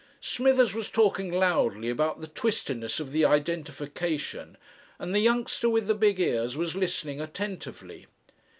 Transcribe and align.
Smithers 0.19 0.73
was 0.73 0.89
talking 0.89 1.31
loudly 1.31 1.87
about 1.87 2.21
the 2.21 2.27
"twistiness" 2.27 2.99
of 2.99 3.11
the 3.11 3.23
identification, 3.23 4.57
and 4.97 5.13
the 5.13 5.19
youngster 5.19 5.69
with 5.69 5.85
the 5.85 5.93
big 5.93 6.19
ears 6.19 6.57
was 6.57 6.73
listening 6.75 7.21
attentively. 7.21 8.07